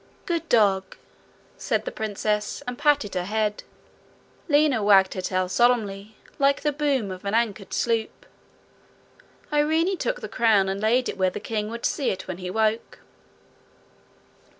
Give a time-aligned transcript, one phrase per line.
[0.25, 0.97] 'Good dog!'
[1.59, 3.61] said the princess, and patted her head.
[4.47, 8.25] Lina wagged her tail solemnly, like the boom of an anchored sloop.
[9.53, 12.49] Irene took the crown, and laid it where the king would see it when he
[12.49, 12.97] woke.